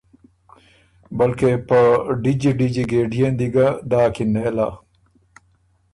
[1.17, 1.79] بلکې په
[2.23, 4.67] ډِجي ډِجي ګېډيې ن دی ګۀ داکِن نېله۔